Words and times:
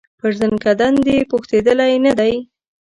پر 0.19 0.31
زکندن 0.39 0.93
دي 1.05 1.17
پوښتېدلی 1.31 1.93
نه 2.05 2.13
دی 2.19 2.33